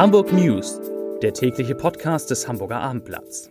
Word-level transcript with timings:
Hamburg 0.00 0.32
News, 0.32 0.80
der 1.20 1.34
tägliche 1.34 1.74
Podcast 1.74 2.30
des 2.30 2.48
Hamburger 2.48 2.80
Abendblatts. 2.80 3.50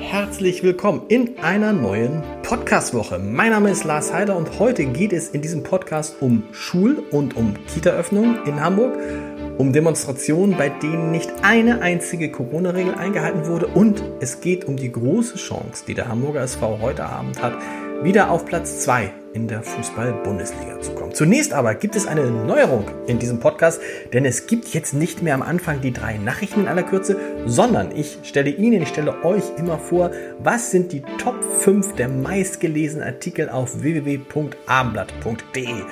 Herzlich 0.00 0.62
willkommen 0.62 1.02
in 1.08 1.38
einer 1.40 1.74
neuen 1.74 2.22
Podcastwoche. 2.42 3.18
Mein 3.18 3.50
Name 3.50 3.70
ist 3.70 3.84
Lars 3.84 4.10
Heider 4.10 4.38
und 4.38 4.58
heute 4.58 4.86
geht 4.86 5.12
es 5.12 5.28
in 5.28 5.42
diesem 5.42 5.62
Podcast 5.62 6.16
um 6.22 6.44
Schul- 6.52 7.02
und 7.10 7.36
um 7.36 7.54
Kita-Öffnungen 7.66 8.38
in 8.46 8.62
Hamburg 8.62 8.94
um 9.58 9.72
Demonstrationen, 9.72 10.56
bei 10.56 10.68
denen 10.68 11.10
nicht 11.10 11.30
eine 11.42 11.80
einzige 11.80 12.30
Corona-Regel 12.30 12.94
eingehalten 12.94 13.46
wurde 13.46 13.66
und 13.68 14.02
es 14.20 14.40
geht 14.40 14.64
um 14.64 14.76
die 14.76 14.90
große 14.90 15.36
Chance, 15.36 15.84
die 15.86 15.94
der 15.94 16.08
Hamburger 16.08 16.42
SV 16.42 16.78
heute 16.80 17.04
Abend 17.04 17.42
hat, 17.42 17.54
wieder 18.02 18.30
auf 18.30 18.44
Platz 18.44 18.80
2 18.80 19.12
in 19.32 19.48
der 19.48 19.62
Fußball-Bundesliga 19.62 20.80
zu 20.80 20.92
kommen. 20.92 21.14
Zunächst 21.14 21.52
aber 21.52 21.74
gibt 21.74 21.96
es 21.96 22.06
eine 22.06 22.30
Neuerung 22.30 22.84
in 23.06 23.18
diesem 23.18 23.40
Podcast, 23.40 23.80
denn 24.12 24.24
es 24.24 24.46
gibt 24.46 24.68
jetzt 24.68 24.94
nicht 24.94 25.22
mehr 25.22 25.34
am 25.34 25.42
Anfang 25.42 25.80
die 25.80 25.92
drei 25.92 26.18
Nachrichten 26.18 26.60
in 26.60 26.68
aller 26.68 26.84
Kürze, 26.84 27.16
sondern 27.46 27.90
ich 27.94 28.18
stelle 28.22 28.50
Ihnen, 28.50 28.82
ich 28.82 28.88
stelle 28.88 29.24
euch 29.24 29.44
immer 29.56 29.78
vor, 29.78 30.10
was 30.38 30.70
sind 30.70 30.92
die 30.92 31.02
Top 31.18 31.42
5 31.60 31.94
der 31.94 32.08
meistgelesenen 32.08 33.06
Artikel 33.06 33.48
auf 33.48 33.82
www.abendblatt.de. 33.82 35.82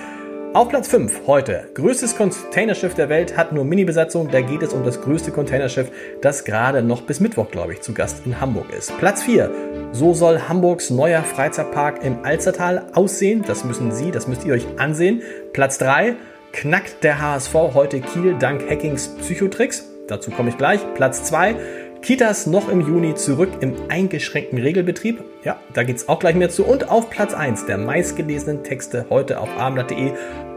Auf 0.54 0.68
Platz 0.68 0.86
5 0.88 1.22
heute. 1.26 1.70
Größtes 1.72 2.14
Containerschiff 2.14 2.92
der 2.92 3.08
Welt 3.08 3.38
hat 3.38 3.54
nur 3.54 3.64
Mini-Besatzung. 3.64 4.28
Da 4.30 4.42
geht 4.42 4.60
es 4.60 4.74
um 4.74 4.84
das 4.84 5.00
größte 5.00 5.30
Containerschiff, 5.30 5.90
das 6.20 6.44
gerade 6.44 6.82
noch 6.82 7.00
bis 7.00 7.20
Mittwoch, 7.20 7.50
glaube 7.50 7.72
ich, 7.72 7.80
zu 7.80 7.94
Gast 7.94 8.26
in 8.26 8.38
Hamburg 8.38 8.66
ist. 8.70 8.94
Platz 8.98 9.22
4. 9.22 9.50
So 9.92 10.12
soll 10.12 10.42
Hamburgs 10.50 10.90
neuer 10.90 11.22
Freizeitpark 11.22 12.04
im 12.04 12.22
Alstertal 12.22 12.84
aussehen. 12.92 13.42
Das 13.46 13.64
müssen 13.64 13.92
Sie, 13.92 14.10
das 14.10 14.28
müsst 14.28 14.44
ihr 14.44 14.52
euch 14.52 14.66
ansehen. 14.76 15.22
Platz 15.54 15.78
3. 15.78 16.16
Knackt 16.52 17.02
der 17.02 17.22
HSV 17.22 17.54
heute 17.54 18.02
Kiel 18.02 18.36
dank 18.38 18.68
Hackings 18.68 19.08
Psychotricks. 19.20 19.88
Dazu 20.06 20.30
komme 20.30 20.50
ich 20.50 20.58
gleich. 20.58 20.80
Platz 20.92 21.24
2. 21.24 21.56
Kitas 22.02 22.48
noch 22.48 22.68
im 22.68 22.80
Juni 22.80 23.14
zurück 23.14 23.50
im 23.60 23.74
eingeschränkten 23.88 24.58
Regelbetrieb. 24.58 25.22
Ja, 25.44 25.60
da 25.72 25.84
geht 25.84 25.98
es 25.98 26.08
auch 26.08 26.18
gleich 26.18 26.34
mehr 26.34 26.50
zu. 26.50 26.64
Und 26.64 26.90
auf 26.90 27.10
Platz 27.10 27.32
1 27.32 27.66
der 27.66 27.78
meistgelesenen 27.78 28.64
Texte 28.64 29.06
heute 29.08 29.38
auf 29.38 29.48
abendblatt.de 29.56 30.12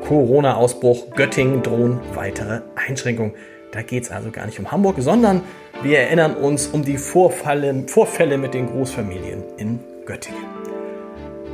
Corona-Ausbruch, 0.07 1.11
Göttingen 1.11 1.61
drohen 1.61 1.99
weitere 2.15 2.61
Einschränkungen. 2.75 3.33
Da 3.71 3.83
geht 3.83 4.05
es 4.05 4.11
also 4.11 4.31
gar 4.31 4.47
nicht 4.47 4.59
um 4.59 4.71
Hamburg, 4.71 4.95
sondern 4.97 5.43
wir 5.83 5.99
erinnern 5.99 6.35
uns 6.35 6.65
um 6.65 6.83
die 6.83 6.97
Vorfälle, 6.97 7.83
Vorfälle 7.87 8.39
mit 8.39 8.55
den 8.55 8.65
Großfamilien 8.65 9.43
in 9.57 9.79
Göttingen. 10.07 10.41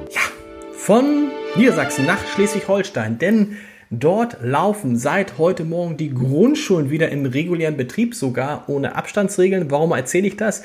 Ja, 0.10 0.22
von 0.72 1.32
Niedersachsen 1.58 2.06
nach 2.06 2.26
Schleswig-Holstein, 2.28 3.18
denn 3.18 3.58
Dort 3.94 4.38
laufen 4.42 4.96
seit 4.96 5.38
heute 5.38 5.66
Morgen 5.66 5.98
die 5.98 6.14
Grundschulen 6.14 6.90
wieder 6.90 7.10
in 7.10 7.26
regulären 7.26 7.76
Betrieb, 7.76 8.16
sogar 8.16 8.64
ohne 8.68 8.96
Abstandsregeln. 8.96 9.70
Warum 9.70 9.92
erzähle 9.92 10.30
ich 10.30 10.38
das? 10.38 10.64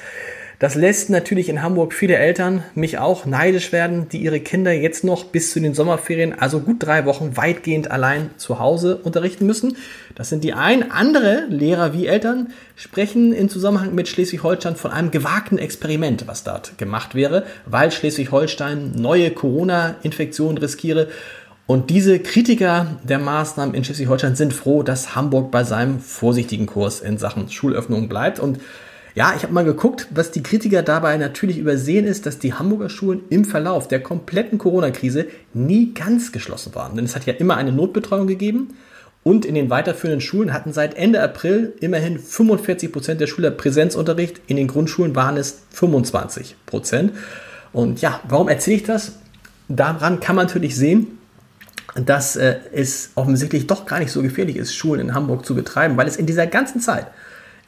Das 0.61 0.77
lässt 0.77 1.11
natürlich 1.11 1.49
in 1.49 1.61
Hamburg 1.61 1.93
viele 1.93 2.15
Eltern, 2.17 2.63
mich 2.77 2.99
auch, 2.99 3.27
neidisch 3.27 3.73
werden, 3.73 4.09
die 4.09 4.19
ihre 4.19 4.39
Kinder 4.39 4.71
jetzt 4.71 5.03
noch 5.03 5.25
bis 5.25 5.51
zu 5.51 5.59
den 5.59 5.75
Sommerferien, 5.75 6.39
also 6.39 6.61
gut 6.61 6.77
drei 6.79 7.05
Wochen, 7.05 7.37
weitgehend 7.37 7.91
allein 7.91 8.31
zu 8.37 8.61
Hause 8.61 8.97
unterrichten 8.97 9.45
müssen. 9.45 9.77
Das 10.15 10.29
sind 10.29 10.45
die 10.45 10.53
ein. 10.53 10.93
Andere 10.93 11.47
Lehrer 11.49 11.95
wie 11.95 12.07
Eltern 12.07 12.53
sprechen 12.77 13.33
in 13.33 13.49
Zusammenhang 13.49 13.93
mit 13.93 14.07
Schleswig-Holstein 14.07 14.77
von 14.77 14.93
einem 14.93 15.11
gewagten 15.11 15.59
Experiment, 15.59 16.29
was 16.29 16.45
dort 16.45 16.79
gemacht 16.79 17.17
wäre, 17.17 17.45
weil 17.67 17.91
Schleswig-Holstein 17.91 18.93
neue 18.95 19.33
Corona-Infektionen 19.33 20.59
riskiere 20.59 21.09
und 21.67 21.91
diese 21.91 22.21
Kritiker 22.21 22.99
der 23.03 23.19
Maßnahmen 23.19 23.75
in 23.75 23.83
Schleswig-Holstein 23.83 24.37
sind 24.37 24.53
froh, 24.53 24.85
dass 24.85 25.17
Hamburg 25.17 25.51
bei 25.51 25.65
seinem 25.65 25.99
vorsichtigen 25.99 26.67
Kurs 26.67 27.01
in 27.01 27.19
Sachen 27.19 27.51
Schulöffnung 27.51 28.09
bleibt. 28.09 28.39
Und 28.39 28.61
ja, 29.17 29.33
ich 29.37 29.43
habe 29.43 29.53
mal 29.53 29.65
geguckt, 29.65 30.07
was 30.11 30.31
die 30.31 30.45
Kritiker 30.45 30.83
dabei 30.83 31.17
natürlich 31.17 31.59
übersehen 31.59 32.07
ist, 32.07 32.25
dass 32.25 32.39
die 32.39 32.55
Hamburger 32.55 32.89
Schulen 32.89 33.23
im 33.31 33.45
Verlauf 33.45 33.89
der 33.89 34.01
kompletten 34.01 34.59
Corona-Krise 34.59 35.27
nie 35.55 35.93
ganz 35.93 36.31
geschlossen 36.31 36.75
waren. 36.77 36.95
Denn 36.95 37.05
es 37.05 37.17
hat 37.17 37.27
ja 37.27 37.35
immer 37.35 37.57
eine 37.57 37.73
Notbetreuung 37.73 38.29
gegeben. 38.29 38.77
Und 39.25 39.45
in 39.45 39.57
den 39.57 39.69
weiterführenden 39.69 40.21
Schulen 40.21 40.53
hatten 40.53 40.73
seit 40.73 40.95
Ende 40.95 41.21
April 41.21 41.73
immerhin 41.81 42.21
45 42.21 42.93
Prozent 42.93 43.21
der 43.21 43.27
Schüler 43.27 43.51
Präsenzunterricht. 43.51 44.41
In 44.47 44.57
den 44.57 44.69
Grundschulen 44.69 45.17
waren 45.17 45.37
es 45.37 45.63
25 45.71 46.55
Prozent. 46.65 47.11
Und 47.73 48.01
ja, 48.03 48.21
warum 48.29 48.49
erzähle 48.49 48.77
ich 48.77 48.83
das? 48.85 49.15
Daran 49.69 50.21
kann 50.21 50.37
man 50.37 50.47
natürlich 50.47 50.77
sehen, 50.77 51.16
dass 52.05 52.37
äh, 52.37 52.57
es 52.73 53.11
offensichtlich 53.15 53.67
doch 53.67 53.87
gar 53.87 53.99
nicht 53.99 54.11
so 54.11 54.23
gefährlich 54.23 54.57
ist, 54.57 54.75
Schulen 54.75 55.01
in 55.01 55.15
Hamburg 55.15 55.47
zu 55.47 55.55
betreiben, 55.55 55.97
weil 55.97 56.07
es 56.07 56.17
in 56.17 56.27
dieser 56.27 56.47
ganzen 56.47 56.81
Zeit, 56.81 57.07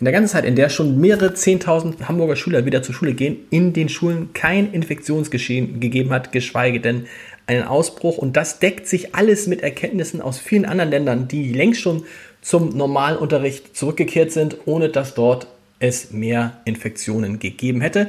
in 0.01 0.05
der 0.05 0.13
ganzen 0.13 0.31
Zeit, 0.31 0.45
in 0.45 0.57
der 0.57 0.69
schon 0.69 1.01
mehrere 1.01 1.31
10.000 1.31 2.09
Hamburger 2.09 2.37
Schüler 2.37 2.65
wieder 2.65 2.83
zur 2.83 2.95
Schule 2.95 3.15
gehen, 3.15 3.39
in 3.51 3.73
den 3.73 3.89
Schulen 3.89 4.33
kein 4.33 4.73
Infektionsgeschehen 4.73 5.81
gegeben 5.81 6.11
hat, 6.11 6.31
geschweige 6.31 6.81
denn 6.81 7.07
einen 7.47 7.65
Ausbruch. 7.65 8.19
Und 8.19 8.37
das 8.37 8.61
deckt 8.61 8.87
sich 8.87 9.15
alles 9.15 9.47
mit 9.47 9.63
Erkenntnissen 9.63 10.21
aus 10.21 10.39
vielen 10.39 10.67
anderen 10.67 10.91
Ländern, 10.91 11.29
die 11.29 11.53
längst 11.53 11.81
schon 11.81 12.05
zum 12.43 12.77
normalen 12.77 13.17
Unterricht 13.17 13.77
zurückgekehrt 13.77 14.31
sind, 14.31 14.59
ohne 14.67 14.89
dass 14.89 15.15
dort 15.15 15.49
es 15.81 16.13
mehr 16.13 16.61
Infektionen 16.65 17.39
gegeben 17.39 17.81
hätte. 17.81 18.09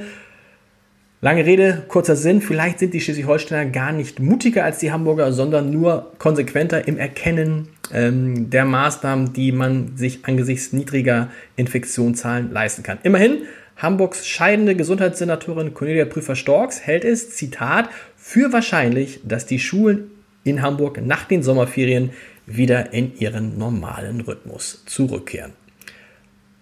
Lange 1.22 1.46
Rede, 1.46 1.84
kurzer 1.90 2.16
Sinn, 2.16 2.41
vielleicht 2.41 2.80
sind 2.80 2.94
die 2.94 3.02
Schleswig-Holsteiner 3.02 3.69
gar 3.72 3.91
nicht 3.91 4.22
mutiger 4.22 4.63
als 4.63 4.78
die 4.78 4.94
Hamburger, 4.94 5.34
sondern 5.34 5.69
nur 5.69 6.13
konsequenter 6.18 6.88
im 6.88 6.97
Erkennen 6.97 7.68
ähm, 7.91 8.50
der 8.50 8.63
Maßnahmen, 8.63 9.34
die 9.34 9.52
man 9.52 9.97
sich 9.97 10.24
angesichts 10.24 10.72
niedriger 10.72 11.29
Infektionszahlen 11.58 12.53
leisten 12.53 12.84
kann. 12.84 13.00
Immerhin, 13.03 13.40
Hamburgs 13.75 14.25
scheidende 14.25 14.75
Gesundheitssenatorin 14.75 15.74
Cornelia 15.74 16.06
Prüfer-Storks 16.06 16.88
hält 16.88 17.03
es, 17.03 17.35
Zitat, 17.35 17.90
für 18.16 18.53
wahrscheinlich, 18.53 19.19
dass 19.25 19.46
die 19.46 19.59
Schulen 19.59 20.12
in 20.46 20.62
Hamburg 20.62 21.02
nach 21.06 21.25
den 21.25 21.44
Sommerferien 21.44 22.12
wieder 22.46 22.94
in 22.94 23.18
ihren 23.18 23.58
normalen 23.58 24.22
Rhythmus 24.22 24.84
zurückkehren. 24.85 25.52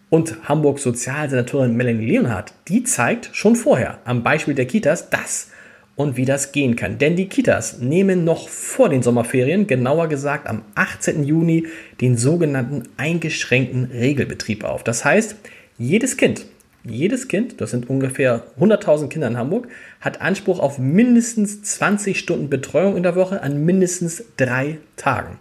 Und 0.09 0.47
Hamburgs 0.47 0.83
Sozialsenatorin 0.83 1.75
Melanie 1.75 2.05
Leonhardt, 2.05 2.53
die 2.69 2.83
zeigt 2.83 3.29
schon 3.33 3.55
vorher 3.55 3.99
am 4.05 4.23
Beispiel 4.23 4.53
der 4.53 4.65
Kitas, 4.65 5.09
dass 5.09 5.49
und 5.97 6.15
wie 6.15 6.23
das 6.23 6.53
gehen 6.53 6.77
kann. 6.77 6.97
Denn 6.97 7.17
die 7.17 7.27
Kitas 7.27 7.79
nehmen 7.79 8.23
noch 8.23 8.47
vor 8.47 8.87
den 8.87 9.03
Sommerferien, 9.03 9.67
genauer 9.67 10.07
gesagt 10.07 10.47
am 10.47 10.61
18. 10.75 11.25
Juni, 11.25 11.67
den 11.99 12.15
sogenannten 12.15 12.83
eingeschränkten 12.95 13.85
Regelbetrieb 13.85 14.63
auf. 14.63 14.83
Das 14.83 15.03
heißt, 15.03 15.35
jedes 15.77 16.15
Kind, 16.15 16.45
jedes 16.85 17.27
Kind, 17.27 17.59
das 17.59 17.71
sind 17.71 17.89
ungefähr 17.89 18.43
100.000 18.59 19.09
Kinder 19.09 19.27
in 19.27 19.37
Hamburg, 19.37 19.67
hat 19.99 20.21
Anspruch 20.21 20.59
auf 20.59 20.77
mindestens 20.77 21.63
20 21.63 22.17
Stunden 22.17 22.49
Betreuung 22.49 22.95
in 22.95 23.03
der 23.03 23.15
Woche 23.15 23.41
an 23.41 23.65
mindestens 23.65 24.23
drei 24.37 24.77
Tagen. 24.95 25.37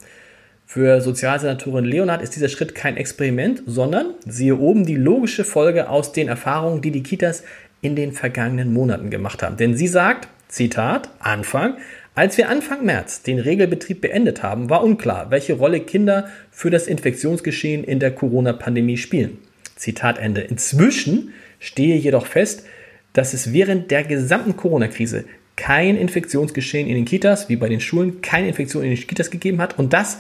Für 0.69 1.01
Sozialsenatorin 1.01 1.85
Leonard 1.85 2.23
ist 2.23 2.35
dieser 2.35 2.49
Schritt 2.49 2.75
kein 2.75 2.97
Experiment, 2.97 3.63
sondern 3.67 4.15
siehe 4.27 4.57
oben 4.57 4.85
die 4.85 4.97
logische 4.97 5.45
Folge 5.45 5.89
aus 5.89 6.11
den 6.11 6.27
Erfahrungen, 6.27 6.83
die 6.83 6.91
die 6.91 7.05
Kitas 7.05 7.45
in 7.83 7.95
den 7.95 8.13
vergangenen 8.13 8.73
Monaten 8.73 9.09
gemacht 9.09 9.45
haben. 9.45 9.57
Denn 9.57 9.77
sie 9.77 9.87
sagt, 9.87 10.29
Zitat, 10.49 11.09
Anfang, 11.21 11.77
als 12.17 12.37
wir 12.37 12.49
Anfang 12.49 12.85
März 12.85 13.23
den 13.23 13.39
Regelbetrieb 13.39 14.01
beendet 14.01 14.43
haben, 14.43 14.69
war 14.69 14.83
unklar, 14.83 15.31
welche 15.31 15.53
Rolle 15.55 15.81
Kinder 15.81 16.29
für 16.51 16.71
das 16.71 16.89
Infektionsgeschehen 16.89 17.85
in 17.85 18.01
der 18.01 18.11
Corona-Pandemie 18.11 18.97
spielen. 18.97 19.39
Zitat 19.77 20.19
Ende. 20.19 20.41
Inzwischen 20.41 21.33
stehe 21.61 21.97
jedoch 21.97 22.27
fest, 22.27 22.65
dass 23.13 23.35
es 23.35 23.53
während 23.53 23.93
der 23.93 24.03
gesamten 24.03 24.57
Corona-Krise 24.57 25.27
kein 25.55 25.97
Infektionsgeschehen 25.97 26.89
in 26.89 26.97
den 26.97 27.05
Kitas, 27.05 27.49
wie 27.49 27.57
bei 27.57 27.69
den 27.69 27.81
Schulen, 27.81 28.21
keine 28.21 28.49
Infektion 28.49 28.83
in 28.83 28.91
den 28.91 29.07
Kitas 29.07 29.31
gegeben 29.31 29.61
hat 29.61 29.79
und 29.79 29.93
das 29.93 30.19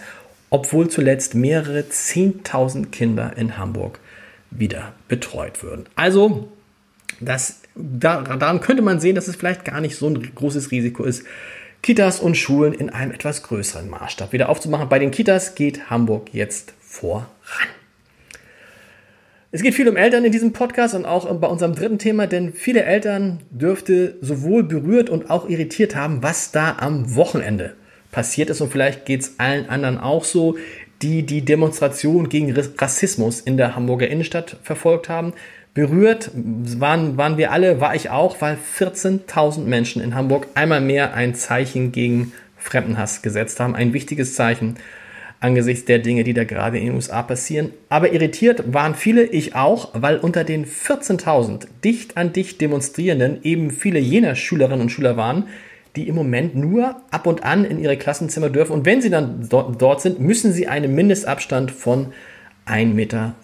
obwohl 0.50 0.88
zuletzt 0.88 1.34
mehrere 1.34 1.80
10.000 1.80 2.90
Kinder 2.90 3.36
in 3.36 3.58
Hamburg 3.58 4.00
wieder 4.50 4.94
betreut 5.08 5.62
würden. 5.62 5.86
Also, 5.96 6.48
das, 7.20 7.60
daran 7.74 8.60
könnte 8.60 8.82
man 8.82 9.00
sehen, 9.00 9.14
dass 9.14 9.28
es 9.28 9.36
vielleicht 9.36 9.64
gar 9.64 9.80
nicht 9.80 9.96
so 9.96 10.08
ein 10.08 10.34
großes 10.34 10.70
Risiko 10.70 11.04
ist, 11.04 11.24
Kitas 11.82 12.20
und 12.20 12.36
Schulen 12.36 12.72
in 12.72 12.90
einem 12.90 13.12
etwas 13.12 13.42
größeren 13.42 13.88
Maßstab 13.88 14.32
wieder 14.32 14.48
aufzumachen. 14.48 14.88
Bei 14.88 14.98
den 14.98 15.10
Kitas 15.10 15.54
geht 15.54 15.88
Hamburg 15.90 16.30
jetzt 16.32 16.74
voran. 16.80 17.26
Es 19.52 19.62
geht 19.62 19.74
viel 19.74 19.88
um 19.88 19.96
Eltern 19.96 20.24
in 20.24 20.32
diesem 20.32 20.52
Podcast 20.52 20.94
und 20.94 21.06
auch 21.06 21.32
bei 21.38 21.46
unserem 21.46 21.74
dritten 21.74 21.98
Thema, 21.98 22.26
denn 22.26 22.52
viele 22.52 22.82
Eltern 22.82 23.40
dürfte 23.50 24.16
sowohl 24.20 24.64
berührt 24.64 25.08
und 25.08 25.30
auch 25.30 25.48
irritiert 25.48 25.94
haben, 25.94 26.22
was 26.22 26.50
da 26.50 26.76
am 26.78 27.14
Wochenende 27.14 27.74
passiert 28.16 28.48
ist 28.48 28.62
und 28.62 28.72
vielleicht 28.72 29.04
geht 29.04 29.20
es 29.20 29.34
allen 29.36 29.68
anderen 29.68 29.98
auch 29.98 30.24
so, 30.24 30.56
die 31.02 31.24
die 31.24 31.44
Demonstration 31.44 32.30
gegen 32.30 32.50
Rassismus 32.78 33.42
in 33.42 33.58
der 33.58 33.76
Hamburger 33.76 34.08
Innenstadt 34.08 34.56
verfolgt 34.62 35.10
haben. 35.10 35.34
berührt 35.74 36.30
waren, 36.34 37.18
waren 37.18 37.36
wir 37.36 37.52
alle, 37.52 37.82
war 37.82 37.94
ich 37.94 38.08
auch, 38.08 38.40
weil 38.40 38.56
14.000 38.78 39.64
Menschen 39.64 40.00
in 40.00 40.14
Hamburg 40.14 40.46
einmal 40.54 40.80
mehr 40.80 41.12
ein 41.12 41.34
Zeichen 41.34 41.92
gegen 41.92 42.32
Fremdenhass 42.56 43.20
gesetzt 43.20 43.60
haben. 43.60 43.76
Ein 43.76 43.92
wichtiges 43.92 44.34
Zeichen 44.34 44.76
angesichts 45.38 45.84
der 45.84 45.98
Dinge, 45.98 46.24
die 46.24 46.32
da 46.32 46.44
gerade 46.44 46.78
in 46.78 46.86
den 46.86 46.94
USA 46.94 47.20
passieren. 47.20 47.72
Aber 47.90 48.14
irritiert 48.14 48.72
waren 48.72 48.94
viele, 48.94 49.24
ich 49.24 49.54
auch, 49.54 49.90
weil 49.92 50.16
unter 50.16 50.42
den 50.42 50.64
14.000 50.64 51.66
dicht 51.84 52.16
an 52.16 52.32
dicht 52.32 52.62
Demonstrierenden 52.62 53.40
eben 53.42 53.70
viele 53.70 53.98
jener 53.98 54.34
Schülerinnen 54.34 54.80
und 54.80 54.88
Schüler 54.88 55.18
waren, 55.18 55.48
die 55.96 56.08
im 56.08 56.14
Moment 56.14 56.54
nur 56.54 56.96
ab 57.10 57.26
und 57.26 57.42
an 57.44 57.64
in 57.64 57.78
ihre 57.78 57.96
Klassenzimmer 57.96 58.50
dürfen. 58.50 58.72
Und 58.72 58.84
wenn 58.84 59.00
sie 59.00 59.10
dann 59.10 59.48
dort 59.48 60.00
sind, 60.00 60.20
müssen 60.20 60.52
sie 60.52 60.68
einen 60.68 60.94
Mindestabstand 60.94 61.70
von 61.70 62.12
1,50 62.66 62.86
Meter 62.94 63.34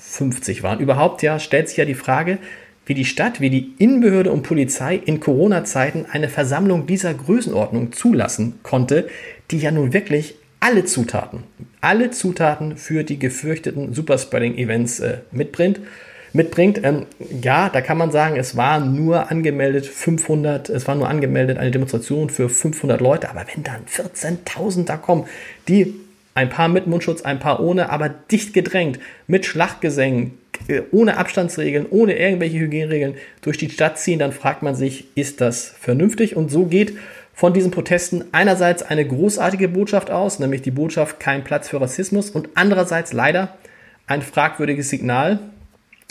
wahren. 0.63 0.81
Überhaupt 0.81 1.23
ja 1.23 1.39
stellt 1.39 1.69
sich 1.69 1.79
ja 1.79 1.85
die 1.85 1.95
Frage, 1.95 2.39
wie 2.85 2.95
die 2.95 3.05
Stadt, 3.05 3.41
wie 3.41 3.51
die 3.51 3.75
Innenbehörde 3.79 4.33
und 4.33 4.43
Polizei 4.43 4.97
in 4.97 5.21
Corona-Zeiten 5.21 6.07
eine 6.11 6.29
Versammlung 6.29 6.87
dieser 6.87 7.15
Größenordnung 7.15 7.93
zulassen 7.93 8.59
konnte, 8.63 9.09
die 9.51 9.59
ja 9.59 9.71
nun 9.71 9.93
wirklich 9.93 10.35
alle 10.59 10.85
Zutaten, 10.85 11.45
alle 11.81 12.11
Zutaten 12.11 12.77
für 12.77 13.05
die 13.05 13.19
gefürchteten 13.19 13.95
Superspreading-Events 13.95 15.01
äh, 15.01 15.19
mitbringt. 15.31 15.81
Mitbringt. 16.33 16.81
Ähm, 16.83 17.07
ja, 17.43 17.69
da 17.69 17.81
kann 17.81 17.99
man 17.99 18.11
sagen, 18.11 18.37
es 18.37 18.57
war 18.57 18.81
nur 18.81 19.31
angemeldet 19.31 19.87
500, 19.87 20.71
es 20.71 20.87
war 20.87 20.95
nur 20.95 21.09
angemeldet 21.09 21.59
eine 21.59 21.71
Demonstration 21.71 22.31
für 22.31 22.49
500 22.49 23.01
Leute, 23.01 23.31
aber 23.31 23.45
wenn 23.55 23.63
dann 23.63 23.85
14.000 23.87 24.87
da 24.87 24.97
kommen, 24.97 25.27
die 25.69 25.95
ein 26.35 26.49
paar 26.49 26.69
mit 26.69 26.87
Mundschutz, 26.87 27.23
ein 27.23 27.39
paar 27.39 27.61
ohne, 27.61 27.91
aber 27.91 28.09
dicht 28.09 28.55
gedrängt, 28.55 28.99
mit 29.27 29.45
Schlachtgesängen, 29.45 30.39
äh, 30.69 30.83
ohne 30.91 31.19
Abstandsregeln, 31.19 31.87
ohne 31.91 32.19
irgendwelche 32.19 32.59
Hygieneregeln 32.59 33.15
durch 33.43 33.59
die 33.59 33.71
Stadt 33.71 33.99
ziehen, 33.99 34.19
dann 34.19 34.33
fragt 34.33 34.63
man 34.63 34.75
sich, 34.75 35.07
ist 35.15 35.41
das 35.41 35.75
vernünftig? 35.79 36.37
Und 36.37 36.51
so 36.51 36.67
geht 36.67 36.97
von 37.35 37.53
diesen 37.53 37.71
Protesten 37.71 38.25
einerseits 38.33 38.83
eine 38.83 39.07
großartige 39.07 39.69
Botschaft 39.69 40.11
aus, 40.11 40.39
nämlich 40.39 40.63
die 40.63 40.71
Botschaft 40.71 41.21
kein 41.21 41.45
Platz 41.45 41.69
für 41.69 41.81
Rassismus 41.81 42.31
und 42.31 42.51
andererseits 42.55 43.13
leider 43.13 43.57
ein 44.07 44.23
fragwürdiges 44.23 44.91
Signal, 44.91 45.39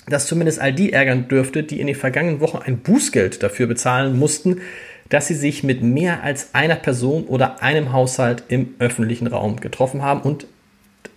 das 0.07 0.27
zumindest 0.27 0.59
all 0.59 0.73
die 0.73 0.93
ärgern 0.93 1.27
dürfte, 1.27 1.63
die 1.63 1.79
in 1.79 1.87
den 1.87 1.95
vergangenen 1.95 2.39
Wochen 2.39 2.57
ein 2.57 2.79
Bußgeld 2.79 3.43
dafür 3.43 3.67
bezahlen 3.67 4.17
mussten, 4.17 4.61
dass 5.09 5.27
sie 5.27 5.35
sich 5.35 5.63
mit 5.63 5.83
mehr 5.83 6.23
als 6.23 6.55
einer 6.55 6.75
Person 6.75 7.25
oder 7.25 7.61
einem 7.61 7.91
Haushalt 7.91 8.43
im 8.47 8.75
öffentlichen 8.79 9.27
Raum 9.27 9.57
getroffen 9.57 10.01
haben. 10.01 10.21
Und 10.21 10.47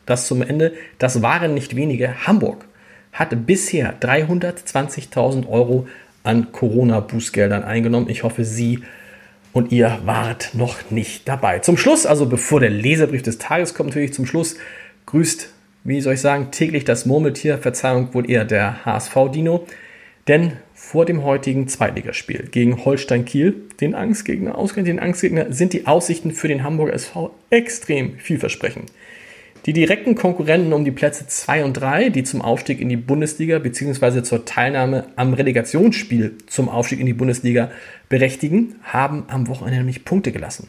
das 0.05 0.27
zum 0.27 0.43
Ende, 0.43 0.75
das 0.99 1.23
waren 1.23 1.55
nicht 1.55 1.77
wenige. 1.77 2.27
Hamburg 2.27 2.67
hat 3.13 3.47
bisher 3.47 3.99
320.000 4.01 5.49
Euro 5.49 5.87
an 6.25 6.51
Corona-Bußgeldern 6.51 7.63
eingenommen. 7.63 8.09
Ich 8.09 8.25
hoffe, 8.25 8.45
Sie 8.45 8.81
und 9.53 9.71
ihr 9.71 10.01
wart 10.05 10.51
noch 10.55 10.91
nicht 10.91 11.29
dabei. 11.29 11.61
Zum 11.61 11.77
Schluss, 11.77 12.07
also 12.07 12.27
bevor 12.27 12.59
der 12.59 12.71
Leserbrief 12.71 13.23
des 13.23 13.39
Tages 13.39 13.75
kommt, 13.75 13.91
natürlich 13.91 14.13
zum 14.13 14.27
Schluss, 14.27 14.57
grüßt, 15.07 15.51
wie 15.85 16.01
soll 16.01 16.15
ich 16.15 16.21
sagen, 16.21 16.51
täglich 16.51 16.85
das 16.85 17.07
Murmeltier, 17.07 17.59
Verzeihung, 17.59 18.13
wohl 18.13 18.29
eher 18.29 18.45
der 18.45 18.85
HSV-Dino. 18.85 19.67
Denn 20.27 20.53
vor 20.73 21.05
dem 21.05 21.23
heutigen 21.23 21.69
Zweitligaspiel 21.69 22.49
gegen 22.51 22.85
Holstein 22.85 23.27
Kiel, 23.27 23.55
den 23.81 23.95
Angstgegner, 23.95 24.57
ausgerechnet 24.57 24.97
den 24.97 25.01
Angstgegner, 25.01 25.53
sind 25.53 25.75
die 25.75 25.87
Aussichten 25.87 26.33
für 26.33 26.49
den 26.49 26.65
Hamburger 26.65 26.95
SV 26.95 27.35
extrem 27.51 28.19
vielversprechend. 28.19 28.91
Die 29.67 29.73
direkten 29.73 30.15
Konkurrenten 30.15 30.73
um 30.73 30.85
die 30.85 30.91
Plätze 30.91 31.27
2 31.27 31.65
und 31.65 31.75
3, 31.75 32.11
die 32.11 32.23
zum 32.23 32.43
Aufstieg 32.43 32.81
in 32.81 32.89
die 32.89 32.99
Bundesliga 32.99 33.59
bzw. 33.59 34.23
zur 34.23 34.45
Teilnahme 34.45 35.07
am 35.17 35.33
Relegationsspiel 35.33 36.37
zum 36.47 36.69
Aufstieg 36.69 37.01
in 37.01 37.07
die 37.07 37.15
Bundesliga 37.15 37.71
berechtigen, 38.09 38.77
haben 38.83 39.25
am 39.29 39.49
Wochenende 39.49 39.79
nämlich 39.79 40.05
Punkte 40.05 40.33
gelassen. 40.33 40.69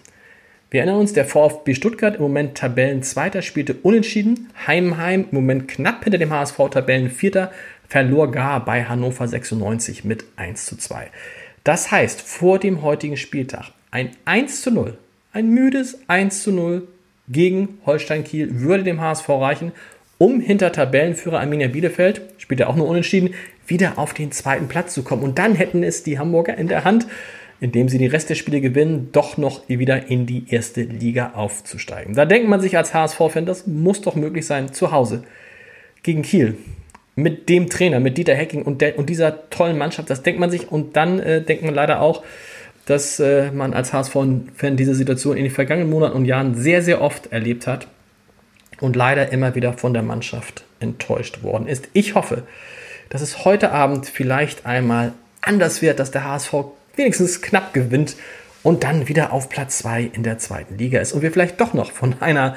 Wir 0.76 0.82
erinnern 0.82 1.00
uns, 1.00 1.14
der 1.14 1.24
VfB 1.24 1.74
Stuttgart 1.74 2.18
im 2.18 2.22
Moment 2.22 2.58
Tabellenzweiter 2.58 3.42
spielte 3.42 3.76
unentschieden, 3.76 4.50
Heimheim 4.68 5.22
im 5.32 5.36
Moment 5.36 5.70
knapp 5.70 6.04
hinter 6.04 6.18
dem 6.18 6.34
HSV 6.34 6.58
Tabellenvierter, 6.70 7.50
verlor 7.88 8.30
gar 8.30 8.66
bei 8.66 8.84
Hannover 8.84 9.26
96 9.26 10.04
mit 10.04 10.26
1 10.36 10.66
zu 10.66 10.76
2. 10.76 11.08
Das 11.64 11.92
heißt, 11.92 12.22
vor 12.22 12.60
dem 12.60 12.82
heutigen 12.82 13.16
Spieltag 13.16 13.72
ein 13.90 14.10
1 14.26 14.64
zu 14.64 14.72
0, 14.72 14.98
ein 15.32 15.48
müdes 15.48 15.98
1 16.10 16.44
zu 16.44 16.52
0 16.52 16.86
gegen 17.30 17.78
Holstein 17.86 18.26
Kiel 18.26 18.60
würde 18.60 18.84
dem 18.84 19.00
HSV 19.00 19.30
reichen, 19.30 19.72
um 20.18 20.42
hinter 20.42 20.74
Tabellenführer 20.74 21.40
Arminia 21.40 21.70
Bielefeld, 21.70 22.22
spielt 22.38 22.60
er 22.60 22.70
auch 22.70 22.76
nur 22.76 22.90
unentschieden, 22.90 23.34
wieder 23.66 23.98
auf 23.98 24.14
den 24.14 24.34
zweiten 24.34 24.68
Platz 24.68 24.94
zu 24.94 25.04
kommen. 25.04 25.24
Und 25.24 25.40
dann 25.40 25.56
hätten 25.56 25.84
es 25.84 26.04
die 26.04 26.20
Hamburger 26.20 26.58
in 26.58 26.68
der 26.68 26.84
Hand, 26.84 27.08
indem 27.62 27.90
sie 27.90 27.98
die 27.98 28.08
Rest 28.08 28.30
der 28.30 28.36
Spiele 28.36 28.62
gewinnen, 28.62 29.10
doch 29.12 29.38
noch 29.38 29.68
wieder 29.68 30.10
in 30.10 30.26
die 30.26 30.46
erste 30.50 30.82
Liga 30.82 31.32
aufzusteigen. 31.36 32.16
Da 32.16 32.26
denkt 32.26 32.50
man 32.50 32.62
sich 32.62 32.78
als 32.78 32.94
HSV-Fan, 32.94 33.46
das 33.46 33.68
muss 33.68 34.02
doch 34.02 34.16
möglich 34.16 34.46
sein, 34.46 34.74
zu 34.74 34.92
Hause 34.92 35.24
gegen 36.04 36.22
Kiel 36.22 36.58
mit 37.16 37.48
dem 37.48 37.70
Trainer, 37.70 38.00
mit 38.00 38.18
Dieter 38.18 38.36
Hecking 38.36 38.64
und, 38.64 38.82
der, 38.82 39.00
und 39.00 39.10
dieser 39.10 39.50
tollen 39.50 39.78
Mannschaft, 39.78 40.10
das 40.10 40.22
denkt 40.22 40.40
man 40.40 40.52
sich 40.52 40.70
und 40.72 40.98
dann 40.98 41.20
äh, 41.20 41.42
denkt 41.42 41.64
man 41.64 41.74
leider 41.74 42.02
auch, 42.02 42.24
dass 42.86 43.20
äh, 43.20 43.52
man 43.52 43.74
als 43.74 43.94
HSV-Fan 43.94 44.76
diese 44.78 44.94
Situation 44.94 45.38
in 45.38 45.44
den 45.44 45.52
vergangenen 45.52 45.90
Monaten 45.90 46.16
und 46.16 46.26
Jahren 46.26 46.56
sehr, 46.56 46.82
sehr 46.82 47.02
oft 47.02 47.32
erlebt 47.32 47.68
hat 47.68 47.88
und 48.82 48.96
leider 48.96 49.32
immer 49.32 49.56
wieder 49.56 49.74
von 49.74 49.94
der 49.94 50.04
Mannschaft 50.04 50.66
enttäuscht 50.80 51.42
worden 51.42 51.68
ist. 51.68 51.88
Ich 51.94 52.16
hoffe, 52.16 52.44
dass 53.10 53.22
es 53.22 53.46
heute 53.46 53.72
Abend 53.72 54.06
vielleicht 54.08 54.66
einmal 54.66 55.14
anders 55.42 55.82
wird, 55.82 56.00
dass 56.00 56.12
der 56.12 56.26
HSV 56.26 56.54
wenigstens 56.98 57.42
knapp 57.42 57.74
gewinnt 57.74 58.16
und 58.64 58.84
dann 58.84 59.08
wieder 59.08 59.32
auf 59.32 59.50
Platz 59.50 59.80
2 59.80 60.12
in 60.14 60.24
der 60.24 60.38
zweiten 60.38 60.78
Liga 60.78 61.00
ist 61.00 61.14
und 61.14 61.22
wir 61.22 61.32
vielleicht 61.32 61.62
doch 61.62 61.74
noch 61.74 61.92
von 61.92 62.16
einer 62.22 62.56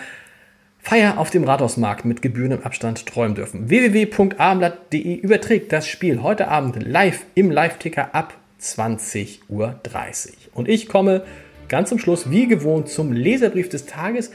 Feier 0.81 1.19
auf 1.19 1.31
dem 1.31 1.45
Rathausmarkt 1.45 2.05
mit 2.05 2.23
gebührendem 2.23 2.63
Abstand 2.63 3.05
träumen 3.05 3.35
dürfen. 3.35 3.69
www.abendblatt.de 3.69 5.17
überträgt 5.17 5.71
das 5.73 5.87
Spiel 5.87 6.23
heute 6.23 6.49
Abend 6.49 6.83
live 6.83 7.27
im 7.35 7.51
Live-Ticker 7.51 8.15
ab 8.15 8.39
20.30 8.61 9.39
Uhr. 9.49 9.81
Und 10.55 10.69
ich 10.69 10.89
komme 10.89 11.25
ganz 11.69 11.91
zum 11.91 11.99
Schluss 11.99 12.31
wie 12.31 12.47
gewohnt 12.47 12.89
zum 12.89 13.13
Leserbrief 13.13 13.69
des 13.69 13.85
Tages. 13.87 14.31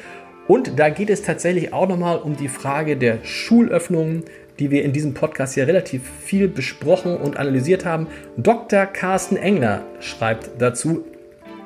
Und 0.48 0.78
da 0.78 0.90
geht 0.90 1.10
es 1.10 1.24
tatsächlich 1.24 1.74
auch 1.74 1.88
nochmal 1.88 2.18
um 2.20 2.36
die 2.36 2.50
Frage 2.50 2.98
der 2.98 3.24
Schulöffnungen, 3.24 4.24
die 4.60 4.72
wir 4.72 4.84
in 4.84 4.94
diesem 4.94 5.14
Podcast 5.14 5.56
ja 5.56 5.66
relativ 5.66 6.04
viel 6.24 6.48
besprochen 6.48 7.18
und 7.18 7.38
analysiert 7.38 7.86
haben. 7.86 8.08
Dr. 8.38 8.86
Carsten 8.86 9.38
Engler 9.38 9.84
schreibt 10.00 10.50
dazu, 10.60 11.06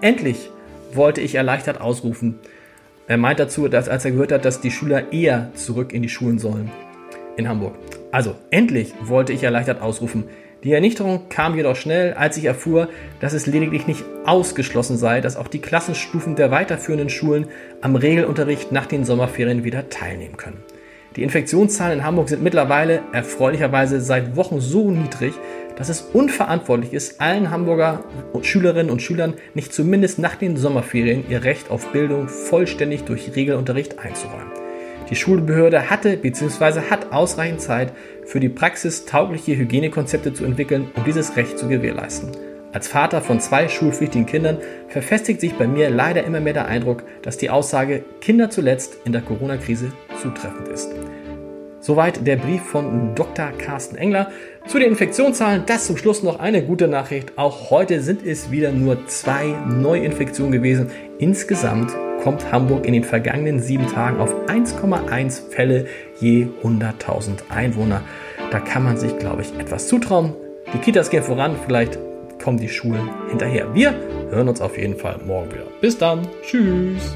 endlich 0.01 0.49
wollte 0.93 1.21
ich 1.21 1.35
erleichtert 1.35 1.81
ausrufen, 1.81 2.39
er 3.09 3.17
meint 3.17 3.39
dazu, 3.39 3.69
dass 3.69 3.87
als 3.87 4.03
er 4.03 4.11
gehört 4.11 4.33
hat, 4.33 4.43
dass 4.43 4.59
die 4.59 4.71
Schüler 4.71 5.13
eher 5.13 5.49
zurück 5.53 5.93
in 5.93 6.01
die 6.01 6.09
Schulen 6.09 6.39
sollen 6.39 6.69
in 7.37 7.47
Hamburg. 7.47 7.75
Also 8.11 8.35
endlich 8.51 8.93
wollte 9.01 9.31
ich 9.31 9.43
erleichtert 9.43 9.81
ausrufen. 9.81 10.25
Die 10.63 10.73
Ernüchterung 10.73 11.29
kam 11.29 11.55
jedoch 11.55 11.77
schnell, 11.77 12.15
als 12.15 12.35
ich 12.35 12.43
erfuhr, 12.43 12.89
dass 13.21 13.31
es 13.31 13.45
lediglich 13.45 13.87
nicht 13.87 14.03
ausgeschlossen 14.25 14.97
sei, 14.97 15.21
dass 15.21 15.37
auch 15.37 15.47
die 15.47 15.61
Klassenstufen 15.61 16.35
der 16.35 16.51
weiterführenden 16.51 17.09
Schulen 17.09 17.47
am 17.79 17.95
Regelunterricht 17.95 18.73
nach 18.73 18.87
den 18.87 19.05
Sommerferien 19.05 19.63
wieder 19.63 19.89
teilnehmen 19.89 20.35
können. 20.35 20.57
Die 21.17 21.23
Infektionszahlen 21.23 21.99
in 21.99 22.05
Hamburg 22.05 22.29
sind 22.29 22.43
mittlerweile 22.43 23.01
erfreulicherweise 23.11 24.01
seit 24.01 24.35
Wochen 24.35 24.61
so 24.61 24.91
niedrig, 24.91 25.33
dass 25.75 25.89
es 25.89 26.01
unverantwortlich 26.13 26.93
ist, 26.93 27.19
allen 27.19 27.49
Hamburger 27.49 28.03
Schülerinnen 28.43 28.91
und 28.91 29.01
Schülern 29.01 29.33
nicht 29.55 29.73
zumindest 29.73 30.19
nach 30.19 30.35
den 30.35 30.57
Sommerferien 30.57 31.25
ihr 31.27 31.43
Recht 31.43 31.71
auf 31.71 31.91
Bildung 31.91 32.29
vollständig 32.29 33.03
durch 33.05 33.35
Regelunterricht 33.35 33.97
einzuräumen. 33.97 34.51
Die 35.09 35.15
Schulbehörde 35.15 35.89
hatte 35.89 36.17
bzw. 36.17 36.81
hat 36.91 37.11
ausreichend 37.11 37.61
Zeit 37.61 37.93
für 38.25 38.39
die 38.39 38.49
praxistaugliche 38.49 39.57
Hygienekonzepte 39.57 40.33
zu 40.33 40.45
entwickeln, 40.45 40.91
um 40.95 41.03
dieses 41.03 41.35
Recht 41.35 41.57
zu 41.57 41.67
gewährleisten. 41.67 42.29
Als 42.73 42.89
Vater 42.89 43.21
von 43.21 43.39
zwei 43.39 43.69
schulpflichtigen 43.69 44.27
Kindern 44.27 44.57
verfestigt 44.89 45.41
sich 45.41 45.55
bei 45.55 45.65
mir 45.65 45.89
leider 45.89 46.25
immer 46.25 46.41
mehr 46.41 46.53
der 46.53 46.67
Eindruck, 46.67 47.03
dass 47.23 47.37
die 47.37 47.49
Aussage 47.49 48.03
Kinder 48.21 48.51
zuletzt 48.51 48.97
in 49.05 49.13
der 49.13 49.21
Corona-Krise 49.21 49.91
zutreffend 50.21 50.67
ist. 50.67 50.96
Soweit 51.87 52.27
der 52.27 52.35
Brief 52.35 52.63
von 52.63 53.15
Dr. 53.15 53.45
Carsten 53.57 53.95
Engler. 53.95 54.29
Zu 54.67 54.77
den 54.77 54.89
Infektionszahlen, 54.89 55.63
das 55.67 55.87
zum 55.87 55.95
Schluss 55.95 56.21
noch 56.21 56.37
eine 56.37 56.61
gute 56.61 56.89
Nachricht. 56.89 57.37
Auch 57.37 57.71
heute 57.71 58.01
sind 58.01 58.25
es 58.25 58.51
wieder 58.51 58.73
nur 58.73 59.07
zwei 59.07 59.55
Neuinfektionen 59.69 60.51
gewesen. 60.51 60.91
Insgesamt 61.17 61.93
kommt 62.21 62.51
Hamburg 62.51 62.85
in 62.85 62.91
den 62.91 63.05
vergangenen 63.05 63.61
sieben 63.61 63.87
Tagen 63.87 64.19
auf 64.19 64.35
1,1 64.47 65.49
Fälle 65.49 65.85
je 66.19 66.47
100.000 66.61 67.49
Einwohner. 67.55 68.01
Da 68.51 68.59
kann 68.59 68.83
man 68.83 68.97
sich, 68.97 69.17
glaube 69.17 69.43
ich, 69.43 69.57
etwas 69.57 69.87
zutrauen. 69.87 70.33
Die 70.73 70.79
Kitas 70.79 71.09
gehen 71.09 71.23
voran, 71.23 71.55
vielleicht 71.65 71.97
kommen 72.43 72.57
die 72.57 72.67
Schulen 72.67 73.09
hinterher. 73.29 73.73
Wir 73.73 73.95
hören 74.29 74.49
uns 74.49 74.59
auf 74.59 74.77
jeden 74.77 74.97
Fall 74.97 75.21
morgen 75.25 75.53
wieder. 75.53 75.67
Bis 75.79 75.97
dann. 75.97 76.27
Tschüss. 76.43 77.15